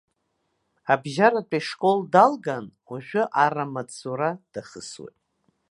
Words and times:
Абжьаратәи 0.93 1.61
ашкол 1.63 1.99
далган, 2.13 2.65
уажәы 2.89 3.23
аррамаҵзура 3.43 4.29
дахысуеит. 4.51 5.17